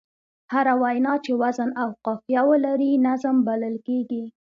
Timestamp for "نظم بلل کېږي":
3.07-4.23